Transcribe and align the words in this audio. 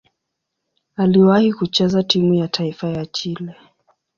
Aliwahi 0.95 1.53
kucheza 1.53 2.03
timu 2.03 2.33
ya 2.33 2.47
taifa 2.47 2.87
ya 2.89 3.05
Chile. 3.05 3.55